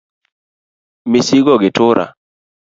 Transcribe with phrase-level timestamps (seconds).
[1.11, 2.05] Mizigo gi tura